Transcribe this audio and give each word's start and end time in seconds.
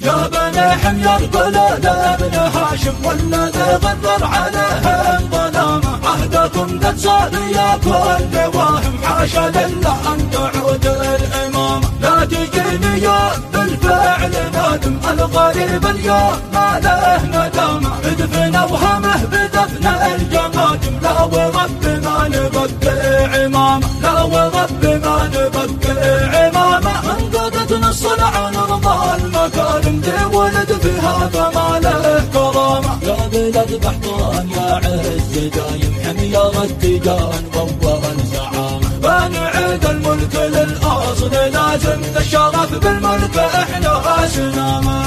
يا 0.00 0.28
بني 0.32 0.70
حمير 0.82 1.26
قلود 1.34 1.86
ابن 1.86 2.34
هاشم 2.34 2.94
والذي 3.04 3.62
غدر 3.82 4.24
عليهم 4.24 5.30
ظلامه 5.30 6.08
عهدكم 6.08 6.80
قد 6.80 6.98
صار 6.98 7.30
يا 7.54 7.76
كل 7.84 8.56
واهم 8.58 8.98
حاشا 9.04 9.40
لله 9.54 10.12
أن 10.14 10.30
تعود 10.30 10.86
الامامه 10.86 11.88
لا 12.00 12.24
تجيني 12.24 13.02
يا 13.02 13.32
بالفعل 13.52 14.32
نادم 14.52 14.98
الغريب 15.10 15.86
اليوم 15.86 16.40
ما 16.52 16.80
له 16.84 17.22
ندامه 17.26 17.98
ادفن 18.04 18.54
اوهامه 18.54 19.24
بدفن 19.24 19.86
الجماجم 19.86 20.98
لا 21.02 21.22
ورب 21.22 21.84
ما 22.04 22.28
نبقي 22.28 23.24
عمامه 23.34 23.86
لا 24.02 24.22
ورب 24.22 24.84
ما 25.04 25.30
نبقي 25.34 26.24
عمامه 26.34 26.92
الصنع 27.90 28.50
نرضى 28.50 28.96
المكارم 29.16 30.00
دي 30.00 30.36
ولد 30.36 30.72
في 30.82 30.92
هذا 31.06 31.44
ما 31.54 31.80
له 31.82 32.24
كرامة. 32.34 32.92
يا 33.02 33.28
بلد 33.32 33.80
بحطان 33.82 34.50
يا 34.50 34.74
عز 34.84 35.34
دايم 35.54 35.94
حمية 36.04 36.62
التجان 36.64 37.44
وول 37.56 38.18
زعامة. 38.32 38.88
بنعيد 39.02 39.84
الملك 39.84 40.34
للاصل 40.34 41.30
لازم 41.30 42.00
الشرف 42.16 42.74
بالملك 42.74 43.36
إحنا 43.38 44.24
أسنامة. 44.24 44.98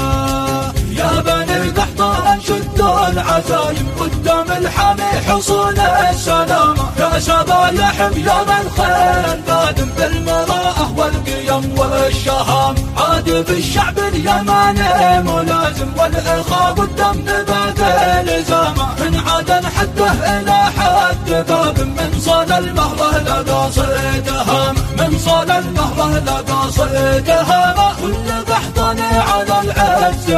يا 1.00 1.10
بني 1.26 1.70
قحطان 1.70 2.40
شدوا 2.40 3.08
العزايم 3.08 3.88
قدام 4.00 4.48
الحمي 4.52 5.10
حصون 5.26 5.78
السلامة 5.78 6.33
يا 7.24 7.28
شبايح 7.28 8.08
بيوم 8.08 8.50
الخير 8.62 9.40
قادم 9.48 9.90
بالمراءة 9.96 10.94
والقيم 10.96 11.78
والشهام. 11.78 12.74
عاد 12.96 13.30
بالشعب 13.46 13.98
اليماني 13.98 15.22
ملازم 15.22 15.88
والإخاء 15.98 16.72
قدام 16.72 17.18
نبات 17.18 17.80
الزامة 18.28 18.86
من 19.00 19.22
عدن 19.28 19.66
حده 19.66 20.12
إلى 20.12 20.58
حد 20.76 21.28
باب. 21.48 21.78
من 21.78 22.20
صال 22.20 22.52
المهرة 22.52 23.18
لقى 23.18 23.72
صيدها 23.72 24.72
من 24.98 25.18
صال 25.18 25.50
المهرة 25.50 26.18
لقى 26.18 26.72
صيدها 26.72 27.94
كل 28.02 28.52
قحطاني 28.52 29.18
على 29.18 29.60
العز 29.64 30.30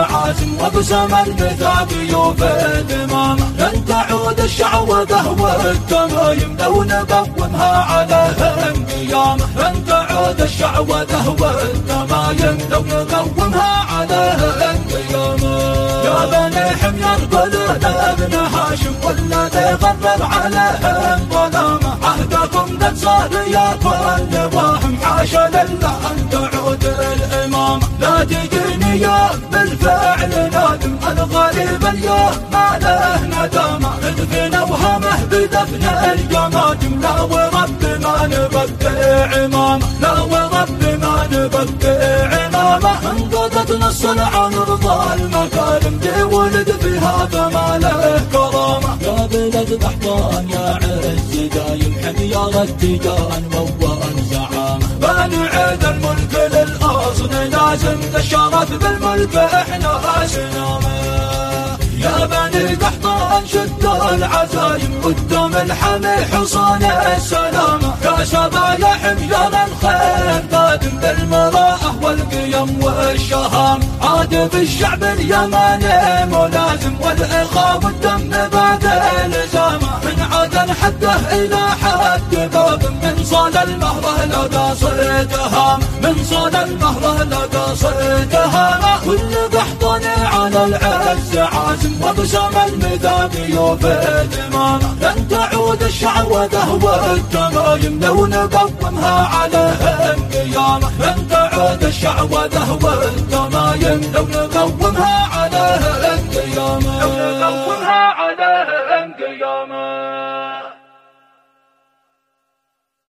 وبسم 0.61 1.15
المثاق 1.15 1.89
يوفي 1.93 2.85
دمامه 2.89 3.47
لن 3.59 3.85
تعود 3.85 4.41
الشعوذة 4.41 5.29
والتمايم 5.43 6.57
لو 6.61 6.85
نقومها 6.85 7.73
عليهم 7.93 8.87
قيامه 8.87 9.47
لن 9.57 9.84
تعود 9.87 10.41
الشعوذة 10.41 11.37
والتمايم 11.41 12.59
لو 12.71 12.81
نقومها 12.81 13.87
عليهم 13.93 14.77
قيامه 14.91 15.57
يا 16.07 16.19
بني 16.33 16.67
حمير 16.81 17.21
قلود 17.33 17.84
ابن 17.84 18.34
هاشم. 18.34 18.95
والذي 19.05 19.67
غرر 19.83 20.23
عليهم 20.23 21.29
ظلامه 21.31 21.93
عهدكم 22.07 22.79
قد 22.83 22.97
صار 22.97 23.31
يا 23.47 23.69
كل 23.83 24.57
واهم. 24.57 24.99
حاشا 25.03 25.45
لله 25.55 25.97
أن 26.11 26.31
تعود 26.31 26.84
الامامه 26.84 27.36
تجيني 28.31 29.01
يا 29.01 29.31
بالفعل 29.53 30.31
نادم 30.55 30.95
الغريب 31.11 31.87
اليوم 31.87 32.35
ما 32.53 32.67
له 32.83 33.21
ندامه 33.33 33.91
ادفن 34.09 34.55
أوهامه 34.55 35.25
بدفن 35.31 35.85
الجماجم 36.12 37.01
لا 37.01 37.21
ورب 37.21 37.83
ما 38.03 38.17
نبقي 38.33 39.23
عمامه. 39.33 39.87
لا 40.03 40.15
ورب 40.21 40.83
ما 41.03 41.15
نبقي 41.33 41.97
عمامه. 42.33 43.11
انقذتنا 43.11 43.89
الصنع 43.89 44.49
نرضى 44.49 45.15
المكارم 45.15 45.99
دي 45.99 46.23
ولد 46.23 46.71
في 46.83 46.99
هذا 46.99 47.43
ما 47.55 47.79
له 47.83 48.21
كرامه. 48.33 48.93
يا 49.03 49.27
بلد 49.27 49.71
بحطان 49.83 50.50
يا 50.50 50.78
عز 50.83 51.33
دايم. 51.55 51.94
حمية 52.05 52.62
التجان 52.62 53.43
وول 53.55 54.17
زعامه 54.31 54.87
بنعيد 55.00 55.84
الملك 55.84 56.16
لازم 57.76 58.00
الشرف 58.16 58.72
بالملك 58.72 59.37
إحنا 59.37 60.00
اسنامه 60.25 60.97
يا 61.98 62.26
بني 62.26 62.75
قحطان 62.75 63.47
شدوا 63.47 64.14
العزايم 64.14 65.00
قدام 65.04 65.54
الحمي 65.56 66.16
حصون 66.32 66.82
السلامة 67.16 67.94
يا 68.04 68.25
شبايا 68.25 68.87
حمير 69.03 69.48
الخير 69.66 70.42
قادم 70.53 70.98
بالمراءة 71.03 71.98
والقيم 72.03 72.84
والشهام. 72.84 73.81
عاد 74.03 74.50
بالشعب 74.53 75.04
اليماني 75.04 76.26
ملازم 76.26 76.97
والإخاء 77.00 77.81
والدم 77.84 78.31
بعد 78.53 78.84
من 78.84 79.16
إلى 81.37 81.63
حد 81.83 82.51
باب 82.53 82.83
من 83.03 83.25
صال 83.25 83.57
المهرة 83.57 84.25
لقى 84.25 84.77
صيدها 84.77 85.79
من 86.03 86.25
صال 86.31 86.57
المهرة 86.57 87.23
لقى 87.23 87.77
صيدها 87.77 89.01
كل 89.05 89.57
قحطاني 89.59 90.07
على 90.07 90.65
العز 90.65 91.37
عازم 91.37 91.93
وبسم 92.03 92.57
المثاق 92.69 93.31
يوفي 93.49 94.27
دمامه 94.33 94.95
لن 95.01 95.29
تعود 95.29 95.83
الشعوذة 95.83 96.73
والتمايم 96.85 98.01
لو 98.03 98.27
نقومها 98.27 99.29
عليهم 99.37 100.29
قيامه 100.33 100.91
لن 101.01 101.29
تعود 101.31 101.85
الشعوذة 101.85 102.79
والتمايم 102.83 104.01
قيامه 104.01 104.13
لو 104.15 104.25
نقومها 104.25 105.29
عليهم 105.37 105.77
قيامه 105.97 106.16